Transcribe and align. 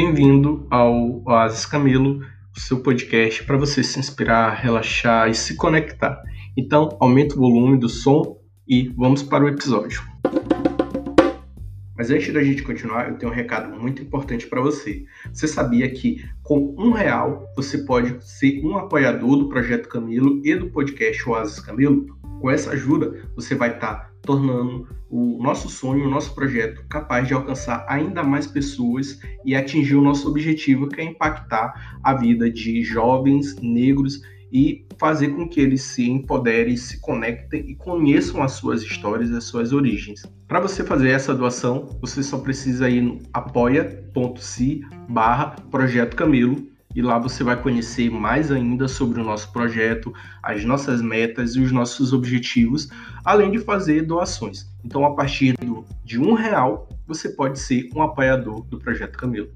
Bem-vindo 0.00 0.64
ao 0.70 1.24
Oasis 1.26 1.66
Camilo, 1.66 2.20
o 2.56 2.60
seu 2.60 2.80
podcast 2.80 3.42
para 3.42 3.56
você 3.56 3.82
se 3.82 3.98
inspirar, 3.98 4.54
relaxar 4.54 5.28
e 5.28 5.34
se 5.34 5.56
conectar. 5.56 6.22
Então, 6.56 6.96
aumenta 7.00 7.34
o 7.34 7.40
volume 7.40 7.76
do 7.76 7.88
som 7.88 8.38
e 8.64 8.90
vamos 8.96 9.24
para 9.24 9.42
o 9.42 9.48
episódio. 9.48 10.00
Mas 11.96 12.12
antes 12.12 12.32
da 12.32 12.40
gente 12.44 12.62
continuar, 12.62 13.08
eu 13.08 13.18
tenho 13.18 13.32
um 13.32 13.34
recado 13.34 13.76
muito 13.76 14.00
importante 14.00 14.46
para 14.46 14.60
você. 14.60 15.04
Você 15.32 15.48
sabia 15.48 15.90
que 15.90 16.24
com 16.44 16.76
um 16.78 16.92
real 16.92 17.52
você 17.56 17.78
pode 17.78 18.24
ser 18.24 18.64
um 18.64 18.78
apoiador 18.78 19.36
do 19.36 19.48
Projeto 19.48 19.88
Camilo 19.88 20.40
e 20.44 20.54
do 20.54 20.70
podcast 20.70 21.28
Oasis 21.28 21.58
Camilo? 21.58 22.06
Com 22.40 22.48
essa 22.48 22.70
ajuda, 22.70 23.28
você 23.34 23.56
vai 23.56 23.74
estar 23.74 23.94
tá 23.94 24.07
tornando 24.22 24.88
o 25.10 25.42
nosso 25.42 25.68
sonho, 25.68 26.06
o 26.06 26.10
nosso 26.10 26.34
projeto 26.34 26.84
capaz 26.88 27.26
de 27.26 27.34
alcançar 27.34 27.84
ainda 27.88 28.22
mais 28.22 28.46
pessoas 28.46 29.18
e 29.44 29.54
atingir 29.54 29.96
o 29.96 30.02
nosso 30.02 30.28
objetivo, 30.28 30.88
que 30.88 31.00
é 31.00 31.04
impactar 31.04 31.98
a 32.02 32.14
vida 32.14 32.50
de 32.50 32.82
jovens 32.82 33.56
negros 33.60 34.20
e 34.52 34.86
fazer 34.98 35.28
com 35.28 35.48
que 35.48 35.60
eles 35.60 35.82
se 35.82 36.08
empoderem, 36.08 36.76
se 36.76 37.00
conectem 37.00 37.70
e 37.70 37.74
conheçam 37.74 38.42
as 38.42 38.52
suas 38.52 38.82
histórias, 38.82 39.30
as 39.30 39.44
suas 39.44 39.72
origens. 39.72 40.22
Para 40.46 40.60
você 40.60 40.82
fazer 40.82 41.10
essa 41.10 41.34
doação, 41.34 41.98
você 42.00 42.22
só 42.22 42.38
precisa 42.38 42.88
ir 42.88 43.02
no 43.02 43.18
apoia.se 43.32 44.80
barra 45.08 45.56
Projeto 45.70 46.16
Camilo 46.16 46.66
e 46.98 47.00
lá 47.00 47.16
você 47.16 47.44
vai 47.44 47.54
conhecer 47.54 48.10
mais 48.10 48.50
ainda 48.50 48.88
sobre 48.88 49.20
o 49.20 49.24
nosso 49.24 49.52
projeto, 49.52 50.12
as 50.42 50.64
nossas 50.64 51.00
metas 51.00 51.54
e 51.54 51.60
os 51.60 51.70
nossos 51.70 52.12
objetivos, 52.12 52.88
além 53.24 53.52
de 53.52 53.60
fazer 53.60 54.02
doações. 54.02 54.68
Então, 54.84 55.06
a 55.06 55.14
partir 55.14 55.56
do, 55.58 55.84
de 56.04 56.18
um 56.18 56.32
real, 56.32 56.88
você 57.06 57.28
pode 57.28 57.60
ser 57.60 57.88
um 57.94 58.02
apoiador 58.02 58.64
do 58.64 58.80
Projeto 58.80 59.16
Camilo. 59.16 59.48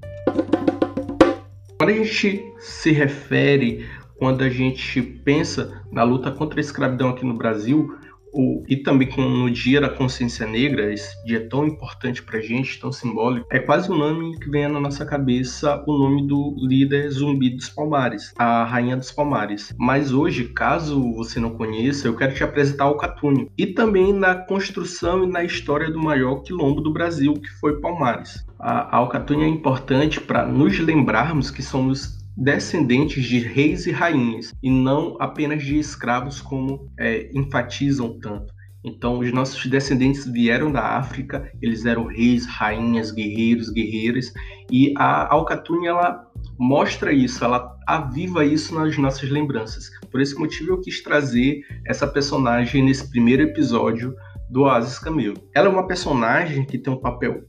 Quando 1.77 1.89
a 1.89 1.91
gente 1.91 2.41
se 2.59 2.93
refere 2.93 3.89
quando 4.17 4.41
a 4.41 4.49
gente 4.49 5.01
pensa 5.01 5.83
na 5.91 6.03
luta 6.03 6.31
contra 6.31 6.61
a 6.61 6.61
escravidão 6.61 7.09
aqui 7.09 7.25
no 7.25 7.33
Brasil, 7.33 7.97
o, 8.33 8.63
e 8.67 8.77
também 8.77 9.07
com, 9.07 9.21
no 9.21 9.49
Dia 9.49 9.79
da 9.79 9.89
Consciência 9.89 10.47
Negra, 10.47 10.91
esse 10.91 11.23
dia 11.23 11.47
tão 11.47 11.65
importante 11.65 12.23
para 12.23 12.39
a 12.39 12.41
gente, 12.41 12.79
tão 12.79 12.91
simbólico, 12.91 13.47
é 13.51 13.59
quase 13.59 13.91
unânime 13.91 14.39
que 14.39 14.49
vem 14.49 14.67
na 14.67 14.79
nossa 14.79 15.05
cabeça 15.05 15.83
o 15.87 15.97
nome 15.97 16.27
do 16.27 16.55
líder 16.57 17.09
Zumbi 17.09 17.51
dos 17.51 17.69
Palmares, 17.69 18.33
a 18.37 18.63
Rainha 18.63 18.97
dos 18.97 19.11
Palmares. 19.11 19.73
Mas 19.77 20.11
hoje, 20.11 20.45
caso 20.45 21.13
você 21.13 21.39
não 21.39 21.51
conheça, 21.51 22.07
eu 22.07 22.15
quero 22.15 22.33
te 22.33 22.43
apresentar 22.43 22.89
o 22.89 22.97
Catúnio 22.97 23.49
e 23.57 23.67
também 23.67 24.11
na 24.11 24.35
construção 24.35 25.23
e 25.23 25.27
na 25.27 25.43
história 25.43 25.91
do 25.91 26.01
maior 26.01 26.41
quilombo 26.41 26.81
do 26.81 26.91
Brasil, 26.91 27.33
que 27.33 27.49
foi 27.59 27.79
Palmares. 27.79 28.45
A, 28.59 28.95
a 28.95 28.97
Alcatúnia 28.97 29.45
é 29.45 29.49
importante 29.49 30.19
para 30.19 30.45
nos 30.45 30.79
lembrarmos 30.79 31.51
que 31.51 31.61
somos 31.61 32.22
descendentes 32.35 33.23
de 33.25 33.39
reis 33.39 33.85
e 33.85 33.91
rainhas, 33.91 34.53
e 34.61 34.69
não 34.69 35.15
apenas 35.19 35.63
de 35.63 35.77
escravos, 35.77 36.41
como 36.41 36.91
é, 36.99 37.29
enfatizam 37.33 38.19
tanto. 38.19 38.53
Então, 38.83 39.19
os 39.19 39.31
nossos 39.31 39.65
descendentes 39.65 40.25
vieram 40.25 40.71
da 40.71 40.97
África, 40.97 41.49
eles 41.61 41.85
eram 41.85 42.05
reis, 42.05 42.45
rainhas, 42.45 43.11
guerreiros, 43.11 43.69
guerreiras, 43.69 44.33
e 44.69 44.93
a 44.97 45.33
Alcatune 45.33 45.87
ela 45.87 46.27
mostra 46.59 47.13
isso, 47.13 47.45
ela 47.45 47.77
aviva 47.87 48.43
isso 48.43 48.75
nas 48.75 48.97
nossas 48.97 49.29
lembranças. 49.29 49.89
Por 50.11 50.21
esse 50.21 50.35
motivo, 50.35 50.71
eu 50.71 50.81
quis 50.81 51.01
trazer 51.01 51.61
essa 51.87 52.05
personagem 52.05 52.83
nesse 52.83 53.09
primeiro 53.09 53.43
episódio 53.43 54.13
do 54.49 54.63
Oasis 54.63 54.99
Camelo. 54.99 55.37
Ela 55.55 55.67
é 55.67 55.71
uma 55.71 55.87
personagem 55.87 56.65
que 56.65 56.77
tem 56.77 56.93
um 56.93 56.99
papel 56.99 57.43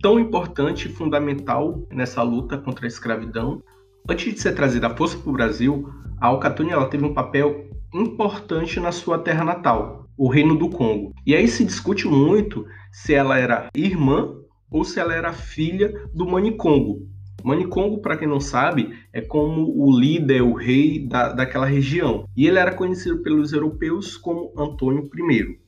tão 0.00 0.20
importante 0.20 0.88
e 0.88 0.92
fundamental 0.92 1.86
nessa 1.90 2.22
luta 2.22 2.58
contra 2.58 2.86
a 2.86 2.88
escravidão, 2.88 3.60
Antes 4.08 4.34
de 4.34 4.40
ser 4.40 4.54
trazida 4.54 4.86
à 4.86 4.96
força 4.96 5.18
para 5.18 5.30
o 5.30 5.32
Brasil, 5.32 5.92
a 6.20 6.28
Alcatune 6.28 6.70
ela 6.70 6.88
teve 6.88 7.04
um 7.04 7.12
papel 7.12 7.68
importante 7.92 8.78
na 8.78 8.92
sua 8.92 9.18
terra 9.18 9.44
natal, 9.44 10.08
o 10.16 10.28
Reino 10.28 10.56
do 10.56 10.70
Congo. 10.70 11.12
E 11.26 11.34
aí 11.34 11.48
se 11.48 11.64
discute 11.64 12.06
muito 12.06 12.64
se 12.92 13.14
ela 13.14 13.36
era 13.36 13.68
irmã 13.74 14.32
ou 14.70 14.84
se 14.84 15.00
ela 15.00 15.12
era 15.12 15.32
filha 15.32 15.92
do 16.14 16.24
Manicongo. 16.24 17.04
Manicongo, 17.42 17.98
para 17.98 18.16
quem 18.16 18.28
não 18.28 18.40
sabe, 18.40 18.96
é 19.12 19.20
como 19.20 19.72
o 19.76 19.98
líder, 19.98 20.42
o 20.42 20.52
rei 20.52 21.06
da, 21.06 21.32
daquela 21.32 21.66
região. 21.66 22.24
E 22.36 22.46
ele 22.46 22.58
era 22.58 22.74
conhecido 22.74 23.18
pelos 23.22 23.52
europeus 23.52 24.16
como 24.16 24.52
Antônio 24.56 25.08
I. 25.30 25.58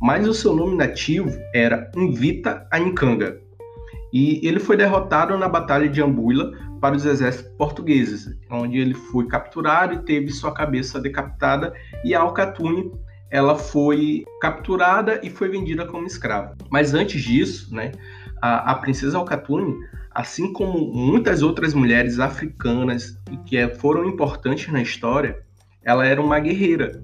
Mas 0.00 0.26
o 0.26 0.34
seu 0.34 0.54
nome 0.54 0.76
nativo 0.76 1.30
era 1.54 1.90
Invita 1.96 2.66
Aincanga. 2.72 3.40
E 4.14 4.40
ele 4.46 4.60
foi 4.60 4.76
derrotado 4.76 5.36
na 5.36 5.48
Batalha 5.48 5.88
de 5.88 6.00
Ambuila 6.00 6.52
para 6.80 6.94
os 6.94 7.04
exércitos 7.04 7.50
portugueses, 7.58 8.38
onde 8.48 8.78
ele 8.78 8.94
foi 8.94 9.26
capturado 9.26 9.94
e 9.94 10.04
teve 10.04 10.30
sua 10.30 10.54
cabeça 10.54 11.00
decapitada 11.00 11.74
e 12.04 12.14
a 12.14 12.20
Alcatune 12.20 12.92
ela 13.28 13.56
foi 13.56 14.24
capturada 14.40 15.18
e 15.24 15.28
foi 15.28 15.48
vendida 15.48 15.84
como 15.84 16.06
escrava. 16.06 16.56
Mas 16.70 16.94
antes 16.94 17.20
disso, 17.20 17.74
né, 17.74 17.90
a, 18.40 18.70
a 18.70 18.74
princesa 18.76 19.18
Alcatune, 19.18 19.74
assim 20.12 20.52
como 20.52 20.94
muitas 20.94 21.42
outras 21.42 21.74
mulheres 21.74 22.20
africanas 22.20 23.20
que 23.44 23.66
foram 23.80 24.04
importantes 24.04 24.72
na 24.72 24.80
história, 24.80 25.42
ela 25.82 26.06
era 26.06 26.22
uma 26.22 26.38
guerreira. 26.38 27.02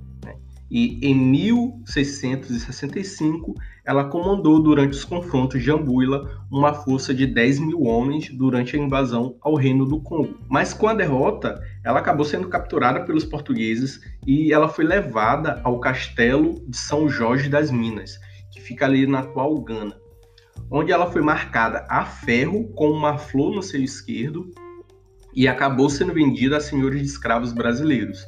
E 0.70 0.98
em 1.02 1.14
1665 1.14 3.54
ela 3.84 4.04
comandou 4.04 4.62
durante 4.62 4.92
os 4.92 5.04
confrontos 5.04 5.62
de 5.62 5.70
Ambuila 5.70 6.46
uma 6.50 6.72
força 6.72 7.12
de 7.12 7.26
10 7.26 7.58
mil 7.58 7.82
homens 7.82 8.30
durante 8.32 8.74
a 8.76 8.78
invasão 8.78 9.36
ao 9.40 9.56
Reino 9.56 9.84
do 9.84 10.00
Congo. 10.00 10.38
Mas 10.48 10.72
com 10.72 10.86
a 10.86 10.94
derrota, 10.94 11.60
ela 11.84 11.98
acabou 11.98 12.24
sendo 12.24 12.48
capturada 12.48 13.04
pelos 13.04 13.24
portugueses 13.24 14.00
e 14.24 14.52
ela 14.52 14.68
foi 14.68 14.84
levada 14.84 15.60
ao 15.64 15.80
castelo 15.80 16.64
de 16.68 16.76
São 16.76 17.08
Jorge 17.08 17.48
das 17.48 17.72
Minas, 17.72 18.20
que 18.52 18.60
fica 18.60 18.84
ali 18.84 19.08
na 19.08 19.18
atual 19.20 19.58
Gana, 19.60 19.96
onde 20.70 20.92
ela 20.92 21.10
foi 21.10 21.22
marcada 21.22 21.84
a 21.90 22.04
ferro 22.04 22.68
com 22.74 22.90
uma 22.90 23.16
flor 23.18 23.52
no 23.52 23.62
seu 23.62 23.82
esquerdo 23.82 24.48
e 25.34 25.48
acabou 25.48 25.90
sendo 25.90 26.12
vendida 26.12 26.58
a 26.58 26.60
senhores 26.60 27.00
de 27.00 27.06
escravos 27.06 27.52
brasileiros. 27.52 28.24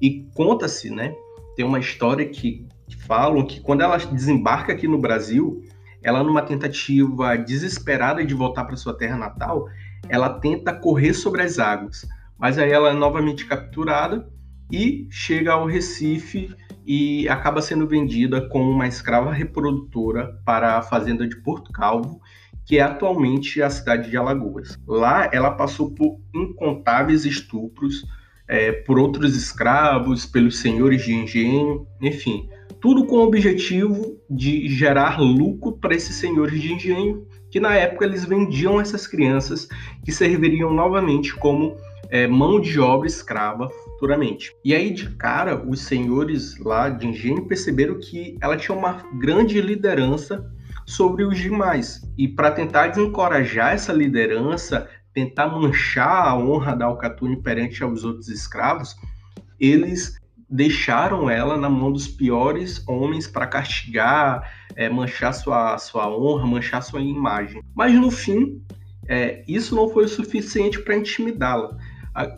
E 0.00 0.26
conta-se, 0.34 0.88
né, 0.90 1.14
tem 1.56 1.64
uma 1.64 1.78
história 1.78 2.26
que 2.28 2.66
falam 3.06 3.46
que 3.46 3.60
quando 3.60 3.82
ela 3.82 3.96
desembarca 3.96 4.72
aqui 4.72 4.88
no 4.88 4.98
Brasil, 4.98 5.62
ela 6.02 6.22
numa 6.22 6.42
tentativa 6.42 7.36
desesperada 7.36 8.24
de 8.24 8.34
voltar 8.34 8.64
para 8.64 8.76
sua 8.76 8.96
terra 8.96 9.16
natal, 9.16 9.66
ela 10.08 10.28
tenta 10.28 10.72
correr 10.72 11.14
sobre 11.14 11.42
as 11.42 11.58
águas, 11.58 12.06
mas 12.38 12.58
aí 12.58 12.70
ela 12.70 12.90
é 12.90 12.92
novamente 12.92 13.46
capturada 13.46 14.28
e 14.70 15.06
chega 15.10 15.52
ao 15.52 15.66
Recife 15.66 16.54
e 16.86 17.28
acaba 17.28 17.62
sendo 17.62 17.86
vendida 17.86 18.48
como 18.48 18.70
uma 18.70 18.86
escrava 18.86 19.32
reprodutora 19.32 20.38
para 20.44 20.76
a 20.76 20.82
fazenda 20.82 21.26
de 21.26 21.36
Porto 21.36 21.72
Calvo, 21.72 22.20
que 22.66 22.78
é 22.78 22.82
atualmente 22.82 23.62
a 23.62 23.70
cidade 23.70 24.10
de 24.10 24.16
Alagoas. 24.16 24.78
Lá 24.86 25.28
ela 25.32 25.50
passou 25.50 25.94
por 25.94 26.20
incontáveis 26.34 27.24
estupros 27.24 28.04
é, 28.48 28.72
por 28.72 28.98
outros 28.98 29.36
escravos, 29.36 30.26
pelos 30.26 30.58
senhores 30.58 31.04
de 31.04 31.12
engenho, 31.12 31.86
enfim, 32.00 32.48
tudo 32.80 33.06
com 33.06 33.16
o 33.16 33.24
objetivo 33.24 34.18
de 34.28 34.68
gerar 34.68 35.20
lucro 35.20 35.72
para 35.72 35.94
esses 35.94 36.16
senhores 36.16 36.60
de 36.60 36.72
engenho, 36.72 37.26
que 37.50 37.58
na 37.58 37.74
época 37.74 38.04
eles 38.04 38.24
vendiam 38.24 38.80
essas 38.80 39.06
crianças 39.06 39.68
que 40.04 40.12
serviriam 40.12 40.72
novamente 40.72 41.34
como 41.34 41.76
é, 42.10 42.26
mão 42.26 42.60
de 42.60 42.78
obra 42.78 43.06
escrava 43.06 43.68
futuramente. 43.70 44.54
E 44.64 44.74
aí, 44.74 44.90
de 44.90 45.08
cara, 45.16 45.56
os 45.66 45.80
senhores 45.80 46.58
lá 46.58 46.88
de 46.88 47.06
engenho 47.06 47.46
perceberam 47.46 47.98
que 47.98 48.36
ela 48.40 48.56
tinha 48.56 48.76
uma 48.76 49.02
grande 49.18 49.60
liderança 49.60 50.44
sobre 50.86 51.24
os 51.24 51.38
demais. 51.38 52.02
E 52.18 52.28
para 52.28 52.50
tentar 52.50 52.88
desencorajar 52.88 53.72
essa 53.72 53.92
liderança, 53.92 54.88
tentar 55.14 55.46
manchar 55.46 56.26
a 56.28 56.36
honra 56.36 56.74
da 56.74 56.86
Alcatune 56.86 57.40
perante 57.40 57.82
aos 57.82 58.04
outros 58.04 58.28
escravos, 58.28 58.96
eles 59.58 60.20
deixaram 60.50 61.30
ela 61.30 61.56
na 61.56 61.70
mão 61.70 61.90
dos 61.90 62.08
piores 62.08 62.86
homens 62.86 63.26
para 63.26 63.46
castigar, 63.46 64.52
é, 64.74 64.88
manchar 64.88 65.32
sua, 65.32 65.78
sua 65.78 66.08
honra, 66.08 66.46
manchar 66.46 66.82
sua 66.82 67.00
imagem. 67.00 67.62
Mas 67.74 67.94
no 67.94 68.10
fim, 68.10 68.60
é, 69.08 69.44
isso 69.46 69.74
não 69.74 69.88
foi 69.88 70.04
o 70.04 70.08
suficiente 70.08 70.80
para 70.80 70.96
intimidá-la. 70.96 71.76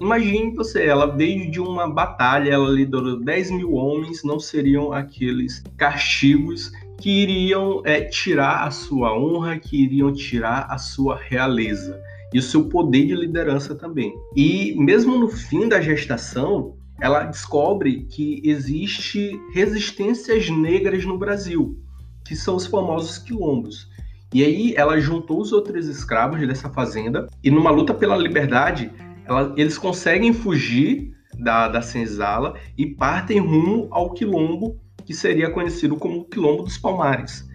Imagine 0.00 0.54
você, 0.54 0.86
ela 0.86 1.14
veio 1.14 1.50
de 1.50 1.60
uma 1.60 1.86
batalha, 1.86 2.50
ela 2.50 2.70
liderou 2.70 3.20
10 3.20 3.50
mil 3.50 3.74
homens, 3.74 4.22
não 4.24 4.40
seriam 4.40 4.92
aqueles 4.92 5.62
castigos 5.76 6.72
que 6.98 7.10
iriam 7.10 7.82
é, 7.84 8.00
tirar 8.00 8.66
a 8.66 8.70
sua 8.70 9.14
honra, 9.14 9.58
que 9.58 9.84
iriam 9.84 10.10
tirar 10.12 10.66
a 10.70 10.78
sua 10.78 11.16
realeza 11.16 12.00
e 12.32 12.38
o 12.38 12.42
seu 12.42 12.68
poder 12.68 13.06
de 13.06 13.14
liderança 13.14 13.74
também. 13.74 14.12
E 14.34 14.74
mesmo 14.76 15.18
no 15.18 15.28
fim 15.28 15.68
da 15.68 15.80
gestação, 15.80 16.76
ela 17.00 17.24
descobre 17.24 18.04
que 18.10 18.40
existe 18.44 19.38
resistências 19.52 20.48
negras 20.50 21.04
no 21.04 21.18
Brasil, 21.18 21.78
que 22.24 22.34
são 22.34 22.56
os 22.56 22.66
famosos 22.66 23.18
quilombos. 23.18 23.88
E 24.34 24.42
aí 24.42 24.74
ela 24.76 24.98
juntou 25.00 25.40
os 25.40 25.52
outros 25.52 25.86
escravos 25.86 26.46
dessa 26.46 26.68
fazenda 26.70 27.26
e 27.42 27.50
numa 27.50 27.70
luta 27.70 27.94
pela 27.94 28.16
liberdade, 28.16 28.90
ela, 29.24 29.54
eles 29.56 29.78
conseguem 29.78 30.32
fugir 30.32 31.14
da, 31.38 31.68
da 31.68 31.82
senzala 31.82 32.54
e 32.76 32.86
partem 32.86 33.38
rumo 33.38 33.88
ao 33.90 34.12
quilombo 34.12 34.80
que 35.06 35.14
seria 35.14 35.50
conhecido 35.50 35.96
como 35.96 36.24
Quilombo 36.24 36.64
dos 36.64 36.76
Palmares. 36.76 37.48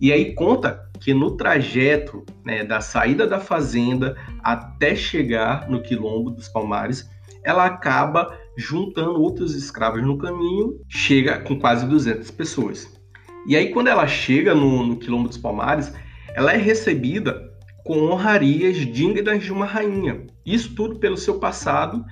E 0.00 0.12
aí 0.12 0.34
conta 0.34 0.88
que 1.02 1.12
no 1.12 1.32
trajeto 1.32 2.24
né, 2.44 2.64
da 2.64 2.80
saída 2.80 3.26
da 3.26 3.40
fazenda 3.40 4.16
até 4.40 4.94
chegar 4.94 5.68
no 5.68 5.82
Quilombo 5.82 6.30
dos 6.30 6.48
Palmares, 6.48 7.10
ela 7.42 7.66
acaba 7.66 8.38
juntando 8.56 9.20
outros 9.20 9.56
escravos 9.56 10.00
no 10.00 10.16
caminho, 10.16 10.80
chega 10.88 11.40
com 11.40 11.58
quase 11.58 11.84
200 11.86 12.30
pessoas. 12.30 12.88
E 13.48 13.56
aí, 13.56 13.70
quando 13.70 13.88
ela 13.88 14.06
chega 14.06 14.54
no, 14.54 14.86
no 14.86 14.96
Quilombo 14.96 15.28
dos 15.28 15.38
Palmares, 15.38 15.92
ela 16.36 16.52
é 16.52 16.56
recebida 16.56 17.50
com 17.84 17.98
honrarias 17.98 18.76
dignas 18.76 19.42
de 19.42 19.52
uma 19.52 19.66
rainha. 19.66 20.24
Isso 20.46 20.72
tudo 20.72 21.00
pelo 21.00 21.16
seu 21.16 21.40
passado 21.40 22.04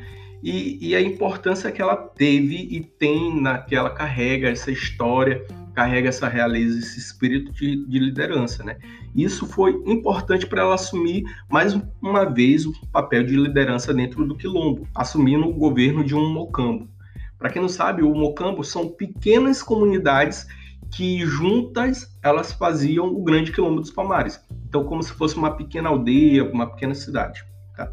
e, 0.43 0.89
e, 0.89 0.97
a 0.97 1.01
importância 1.01 1.71
que 1.71 1.81
ela 1.81 1.97
teve 1.97 2.57
e 2.73 2.81
tem 2.81 3.41
na 3.41 3.59
que 3.59 3.77
ela 3.77 3.91
carrega 3.91 4.49
essa 4.49 4.73
história, 4.73 5.47
carrega 5.75 6.09
essa 6.09 6.29
realeza, 6.29 6.79
esse 6.79 6.99
espírito 6.99 7.53
de, 7.53 7.85
de 7.87 7.99
liderança, 7.99 8.63
né? 8.63 8.77
Isso 9.15 9.47
foi 9.47 9.73
importante 9.87 10.47
para 10.47 10.63
ela 10.63 10.75
assumir 10.75 11.25
mais 11.49 11.79
uma 12.01 12.25
vez 12.25 12.67
o 12.67 12.73
papel 12.93 13.25
de 13.25 13.37
liderança 13.37 13.93
dentro 13.93 14.25
do 14.25 14.37
quilombo, 14.37 14.87
assumindo 14.95 15.49
o 15.49 15.55
governo 15.55 16.05
de 16.05 16.15
um 16.15 16.33
mocambo. 16.33 16.89
Para 17.39 17.51
quem 17.51 17.63
não 17.63 17.69
sabe, 17.69 18.03
o 18.03 18.15
mocambo 18.15 18.63
são 18.63 18.89
pequenas 18.89 19.63
comunidades 19.63 20.47
que 20.91 21.25
juntas 21.25 22.17
elas 22.23 22.53
faziam 22.53 23.07
o 23.07 23.23
grande 23.23 23.53
quilombo 23.53 23.81
dos 23.81 23.91
Palmares. 23.91 24.41
Então, 24.69 24.85
como 24.85 25.03
se 25.03 25.13
fosse 25.13 25.37
uma 25.37 25.57
pequena 25.57 25.89
aldeia, 25.89 26.45
uma 26.45 26.67
pequena 26.67 26.95
cidade. 26.95 27.45
Tá? 27.77 27.91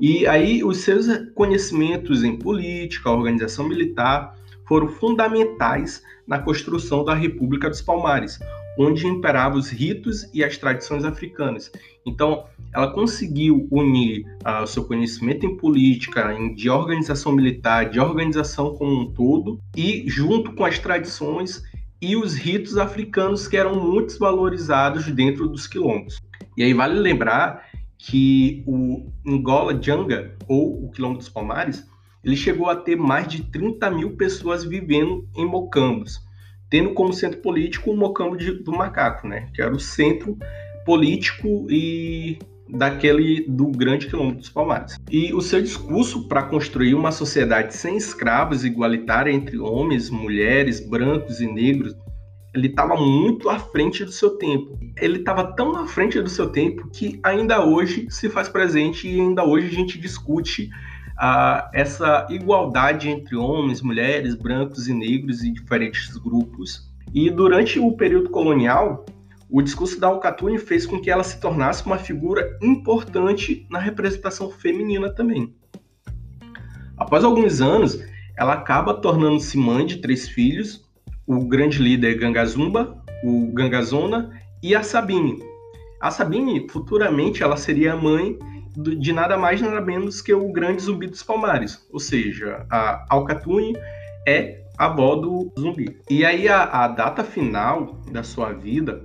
E 0.00 0.26
aí, 0.26 0.64
os 0.64 0.78
seus 0.78 1.06
conhecimentos 1.34 2.24
em 2.24 2.38
política, 2.38 3.10
organização 3.10 3.68
militar, 3.68 4.34
foram 4.68 4.88
fundamentais 4.88 6.02
na 6.26 6.38
construção 6.38 7.04
da 7.04 7.14
República 7.14 7.68
dos 7.70 7.80
Palmares, 7.80 8.38
onde 8.78 9.06
imperavam 9.06 9.58
os 9.58 9.70
ritos 9.70 10.28
e 10.32 10.44
as 10.44 10.56
tradições 10.56 11.04
africanas. 11.04 11.72
Então, 12.06 12.44
ela 12.72 12.92
conseguiu 12.92 13.66
unir 13.70 14.24
uh, 14.46 14.62
o 14.62 14.66
seu 14.66 14.84
conhecimento 14.84 15.44
em 15.44 15.56
política, 15.56 16.32
em, 16.32 16.54
de 16.54 16.70
organização 16.70 17.32
militar, 17.32 17.90
de 17.90 17.98
organização 17.98 18.74
como 18.74 19.00
um 19.00 19.12
todo, 19.12 19.58
e 19.76 20.04
junto 20.06 20.52
com 20.54 20.64
as 20.64 20.78
tradições 20.78 21.62
e 22.00 22.14
os 22.14 22.36
ritos 22.36 22.78
africanos 22.78 23.48
que 23.48 23.56
eram 23.56 23.74
muito 23.74 24.16
valorizados 24.18 25.06
dentro 25.10 25.48
dos 25.48 25.66
quilombos. 25.66 26.20
E 26.56 26.62
aí 26.62 26.72
vale 26.72 26.98
lembrar 26.98 27.66
que 27.98 28.62
o 28.64 29.10
Ngola 29.26 29.80
Janga, 29.82 30.36
ou 30.46 30.84
o 30.84 30.90
Quilombo 30.90 31.18
dos 31.18 31.28
Palmares, 31.28 31.84
ele 32.28 32.36
chegou 32.36 32.68
a 32.68 32.76
ter 32.76 32.94
mais 32.94 33.26
de 33.26 33.42
30 33.42 33.90
mil 33.90 34.10
pessoas 34.10 34.62
vivendo 34.62 35.26
em 35.34 35.46
Mocambos, 35.46 36.20
tendo 36.68 36.92
como 36.92 37.10
centro 37.10 37.40
político 37.40 37.90
o 37.90 37.96
Mocambo 37.96 38.36
de, 38.36 38.52
do 38.52 38.70
Macaco, 38.70 39.26
né, 39.26 39.48
que 39.54 39.62
era 39.62 39.74
o 39.74 39.80
centro 39.80 40.36
político 40.84 41.66
e 41.70 42.38
daquele 42.68 43.46
do 43.48 43.68
grande 43.68 44.08
quilombo 44.08 44.36
dos 44.36 44.50
Palmares. 44.50 44.98
E 45.10 45.32
o 45.32 45.40
seu 45.40 45.62
discurso 45.62 46.28
para 46.28 46.42
construir 46.42 46.94
uma 46.94 47.10
sociedade 47.10 47.74
sem 47.74 47.96
escravos, 47.96 48.62
igualitária 48.62 49.32
entre 49.32 49.56
homens, 49.58 50.10
mulheres, 50.10 50.86
brancos 50.86 51.40
e 51.40 51.46
negros, 51.46 51.96
ele 52.54 52.66
estava 52.66 52.94
muito 52.94 53.48
à 53.48 53.58
frente 53.58 54.04
do 54.04 54.12
seu 54.12 54.36
tempo. 54.36 54.78
Ele 55.00 55.20
estava 55.20 55.44
tão 55.54 55.74
à 55.76 55.86
frente 55.86 56.20
do 56.20 56.28
seu 56.28 56.50
tempo 56.50 56.90
que 56.90 57.18
ainda 57.22 57.64
hoje 57.64 58.06
se 58.10 58.28
faz 58.28 58.50
presente 58.50 59.08
e 59.08 59.18
ainda 59.18 59.44
hoje 59.44 59.68
a 59.68 59.72
gente 59.72 59.98
discute 59.98 60.68
essa 61.72 62.26
igualdade 62.30 63.08
entre 63.08 63.36
homens, 63.36 63.82
mulheres, 63.82 64.34
brancos 64.34 64.86
e 64.88 64.94
negros 64.94 65.42
e 65.42 65.52
diferentes 65.52 66.16
grupos. 66.16 66.88
E 67.12 67.30
durante 67.30 67.78
o 67.80 67.92
período 67.92 68.30
colonial, 68.30 69.04
o 69.50 69.62
discurso 69.62 69.98
da 69.98 70.08
Alcatune 70.08 70.58
fez 70.58 70.86
com 70.86 71.00
que 71.00 71.10
ela 71.10 71.24
se 71.24 71.40
tornasse 71.40 71.84
uma 71.86 71.98
figura 71.98 72.58
importante 72.62 73.66
na 73.70 73.78
representação 73.78 74.50
feminina 74.50 75.10
também. 75.10 75.54
Após 76.96 77.24
alguns 77.24 77.60
anos, 77.60 77.98
ela 78.36 78.52
acaba 78.52 78.94
tornando-se 78.94 79.56
mãe 79.56 79.86
de 79.86 79.96
três 79.96 80.28
filhos, 80.28 80.86
o 81.26 81.46
grande 81.46 81.78
líder 81.78 82.18
Gangazumba, 82.18 83.02
o 83.24 83.50
Gangazona 83.52 84.30
e 84.62 84.74
a 84.74 84.82
Sabine. 84.82 85.38
A 86.00 86.10
Sabine, 86.10 86.68
futuramente, 86.68 87.42
ela 87.42 87.56
seria 87.56 87.94
a 87.94 87.96
mãe 87.96 88.38
de 88.78 89.12
nada 89.12 89.36
mais 89.36 89.60
nada 89.60 89.80
menos 89.80 90.20
que 90.20 90.32
o 90.32 90.52
grande 90.52 90.82
zumbi 90.82 91.06
dos 91.06 91.22
Palmares, 91.22 91.86
ou 91.90 91.98
seja, 91.98 92.66
a 92.70 93.04
Alcatune 93.10 93.76
é 94.26 94.62
a 94.78 94.86
avó 94.86 95.16
do 95.16 95.52
zumbi. 95.58 95.98
E 96.08 96.24
aí 96.24 96.48
a, 96.48 96.62
a 96.62 96.88
data 96.88 97.24
final 97.24 98.00
da 98.12 98.22
sua 98.22 98.52
vida 98.52 99.04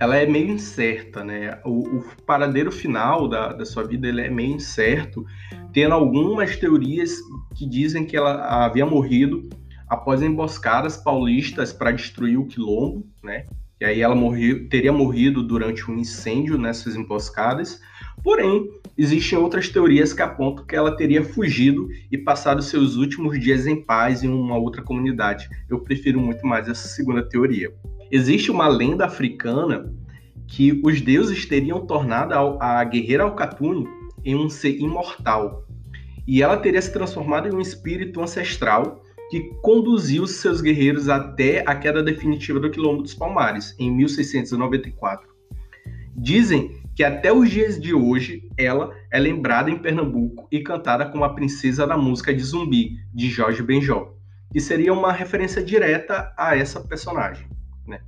ela 0.00 0.16
é 0.16 0.26
meio 0.26 0.50
incerta, 0.50 1.22
né? 1.22 1.60
O, 1.64 1.98
o 1.98 2.04
paradeiro 2.26 2.72
final 2.72 3.28
da, 3.28 3.52
da 3.52 3.64
sua 3.64 3.84
vida 3.84 4.08
ele 4.08 4.22
é 4.22 4.28
meio 4.28 4.56
incerto, 4.56 5.24
tendo 5.72 5.94
algumas 5.94 6.56
teorias 6.56 7.12
que 7.54 7.64
dizem 7.68 8.04
que 8.04 8.16
ela 8.16 8.64
havia 8.64 8.84
morrido 8.84 9.48
após 9.88 10.20
emboscadas 10.20 10.96
paulistas 10.96 11.72
para 11.72 11.92
destruir 11.92 12.36
o 12.36 12.46
quilombo, 12.46 13.06
né? 13.22 13.44
E 13.80 13.84
aí 13.84 14.00
ela 14.00 14.14
morreu, 14.14 14.68
teria 14.68 14.92
morrido 14.92 15.42
durante 15.42 15.88
um 15.88 15.96
incêndio 15.96 16.58
nessas 16.58 16.96
emboscadas. 16.96 17.80
Porém, 18.22 18.70
existem 18.96 19.38
outras 19.38 19.68
teorias 19.68 20.12
que 20.12 20.22
apontam 20.22 20.64
que 20.64 20.76
ela 20.76 20.96
teria 20.96 21.24
fugido 21.24 21.88
e 22.10 22.18
passado 22.18 22.62
seus 22.62 22.96
últimos 22.96 23.38
dias 23.40 23.66
em 23.66 23.82
paz 23.82 24.22
em 24.22 24.28
uma 24.28 24.56
outra 24.56 24.82
comunidade. 24.82 25.48
Eu 25.68 25.80
prefiro 25.80 26.20
muito 26.20 26.46
mais 26.46 26.68
essa 26.68 26.88
segunda 26.88 27.22
teoria. 27.22 27.72
Existe 28.10 28.50
uma 28.50 28.68
lenda 28.68 29.06
africana 29.06 29.92
que 30.46 30.80
os 30.84 31.00
deuses 31.00 31.46
teriam 31.46 31.86
tornado 31.86 32.34
a, 32.60 32.84
guerreira 32.84 33.24
Alcatune 33.24 33.88
em 34.24 34.36
um 34.36 34.50
ser 34.50 34.76
imortal. 34.78 35.64
E 36.26 36.42
ela 36.42 36.56
teria 36.56 36.80
se 36.80 36.92
transformado 36.92 37.48
em 37.48 37.54
um 37.54 37.60
espírito 37.60 38.20
ancestral 38.20 39.02
que 39.30 39.50
conduziu 39.62 40.26
seus 40.26 40.60
guerreiros 40.60 41.08
até 41.08 41.64
a 41.66 41.74
queda 41.74 42.02
definitiva 42.02 42.60
do 42.60 42.70
Quilombo 42.70 43.02
dos 43.02 43.14
Palmares, 43.14 43.74
em 43.78 43.90
1694. 43.90 45.26
Dizem 46.14 46.81
que 46.94 47.02
até 47.02 47.32
os 47.32 47.50
dias 47.50 47.80
de 47.80 47.94
hoje 47.94 48.48
ela 48.56 48.94
é 49.10 49.18
lembrada 49.18 49.70
em 49.70 49.78
Pernambuco 49.78 50.46
e 50.50 50.60
cantada 50.60 51.06
como 51.06 51.24
a 51.24 51.34
princesa 51.34 51.86
da 51.86 51.96
música 51.96 52.34
de 52.34 52.42
zumbi, 52.42 52.98
de 53.12 53.28
Jorge 53.28 53.62
Benjol, 53.62 54.18
que 54.50 54.60
seria 54.60 54.92
uma 54.92 55.12
referência 55.12 55.62
direta 55.62 56.32
a 56.36 56.56
essa 56.56 56.80
personagem. 56.80 57.46
Né? 57.86 58.00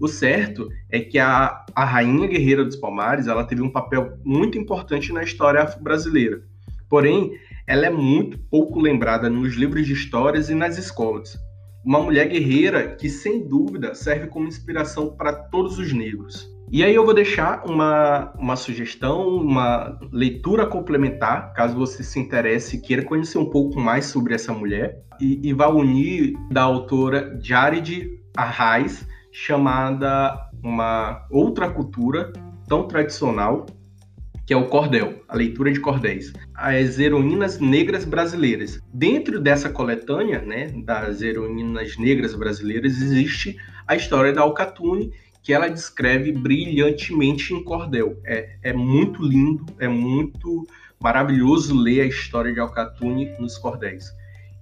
O 0.00 0.08
certo 0.08 0.68
é 0.90 0.98
que 0.98 1.18
a, 1.18 1.64
a 1.74 1.84
rainha 1.84 2.26
guerreira 2.26 2.64
dos 2.64 2.76
Palmares 2.76 3.28
ela 3.28 3.44
teve 3.44 3.62
um 3.62 3.70
papel 3.70 4.18
muito 4.24 4.58
importante 4.58 5.12
na 5.12 5.22
história 5.22 5.62
afro-brasileira. 5.62 6.42
Porém, 6.88 7.38
ela 7.66 7.86
é 7.86 7.90
muito 7.90 8.38
pouco 8.50 8.80
lembrada 8.80 9.30
nos 9.30 9.54
livros 9.54 9.86
de 9.86 9.92
histórias 9.92 10.50
e 10.50 10.54
nas 10.54 10.76
escolas. 10.76 11.38
Uma 11.84 12.00
mulher 12.00 12.28
guerreira 12.28 12.96
que, 12.96 13.08
sem 13.08 13.46
dúvida, 13.46 13.94
serve 13.94 14.26
como 14.26 14.48
inspiração 14.48 15.16
para 15.16 15.32
todos 15.32 15.78
os 15.78 15.92
negros. 15.92 16.51
E 16.72 16.82
aí 16.82 16.94
eu 16.94 17.04
vou 17.04 17.12
deixar 17.12 17.66
uma, 17.66 18.32
uma 18.38 18.56
sugestão, 18.56 19.28
uma 19.36 19.98
leitura 20.10 20.64
complementar, 20.64 21.52
caso 21.52 21.76
você 21.76 22.02
se 22.02 22.18
interesse 22.18 22.76
e 22.76 22.80
queira 22.80 23.04
conhecer 23.04 23.36
um 23.36 23.50
pouco 23.50 23.78
mais 23.78 24.06
sobre 24.06 24.32
essa 24.32 24.54
mulher, 24.54 25.04
e, 25.20 25.50
e 25.50 25.52
vai 25.52 25.70
unir 25.70 26.32
da 26.50 26.62
autora 26.62 27.38
Jared 27.42 28.18
Arraes, 28.34 29.06
chamada 29.30 30.34
uma 30.64 31.26
outra 31.30 31.68
cultura 31.68 32.32
tão 32.66 32.88
tradicional 32.88 33.66
que 34.46 34.54
é 34.54 34.56
o 34.56 34.66
cordel, 34.68 35.22
a 35.28 35.36
leitura 35.36 35.70
de 35.70 35.78
cordéis, 35.78 36.32
as 36.54 36.98
heroínas 36.98 37.60
negras 37.60 38.06
brasileiras. 38.06 38.80
Dentro 38.94 39.38
dessa 39.38 39.68
coletânea, 39.68 40.40
né, 40.40 40.68
das 40.86 41.20
heroínas 41.20 41.98
negras 41.98 42.34
brasileiras, 42.34 42.94
existe 42.94 43.58
a 43.86 43.94
história 43.94 44.32
da 44.32 44.40
Alcatune, 44.40 45.12
que 45.42 45.52
ela 45.52 45.68
descreve 45.68 46.32
brilhantemente 46.32 47.52
em 47.52 47.62
cordel. 47.64 48.20
É, 48.24 48.56
é 48.62 48.72
muito 48.72 49.22
lindo, 49.22 49.66
é 49.78 49.88
muito 49.88 50.66
maravilhoso 51.00 51.76
ler 51.76 52.02
a 52.02 52.06
história 52.06 52.52
de 52.52 52.60
Alcatune 52.60 53.34
nos 53.38 53.58
cordéis. 53.58 54.06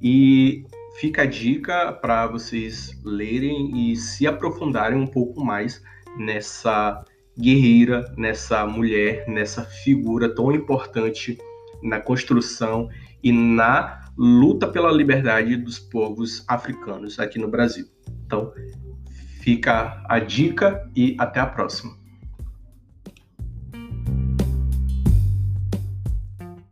E 0.01 0.65
fica 0.99 1.23
a 1.23 1.27
dica 1.27 1.93
para 1.93 2.27
vocês 2.27 2.99
lerem 3.05 3.93
e 3.93 3.97
se 3.97 4.27
aprofundarem 4.27 4.99
um 4.99 5.07
pouco 5.07 5.45
mais 5.45 5.83
nessa 6.17 7.05
guerreira, 7.39 8.13
nessa 8.17 8.67
mulher, 8.67 9.29
nessa 9.29 9.65
figura 9.65 10.35
tão 10.35 10.53
importante 10.53 11.39
na 11.83 12.01
construção 12.01 12.89
e 13.23 13.33
na 13.33 14.01
luta 14.17 14.67
pela 14.67 14.91
liberdade 14.91 15.57
dos 15.57 15.79
povos 15.79 16.45
africanos 16.49 17.19
aqui 17.19 17.39
no 17.39 17.49
Brasil. 17.49 17.87
Então, 18.27 18.53
fica 19.41 20.03
a 20.09 20.19
dica 20.19 20.89
e 20.95 21.17
até 21.19 21.41
a 21.41 21.47
próxima. 21.47 22.00